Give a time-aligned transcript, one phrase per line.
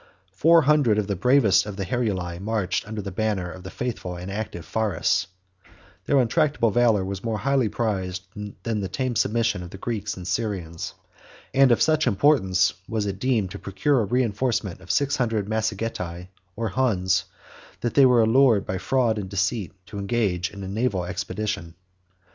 [0.33, 4.15] Four hundred of the bravest of the Heruli marched under the banner of the faithful
[4.15, 5.27] and active Pharas;
[6.05, 8.23] their untractable valor was more highly prized
[8.63, 10.95] than the tame submission of the Greeks and Syrians;
[11.53, 16.29] and of such importance was it deemed to procure a reenforcement of six hundred Massagetae,
[16.55, 17.25] or Huns,
[17.81, 21.75] that they were allured by fraud and deceit to engage in a naval expedition.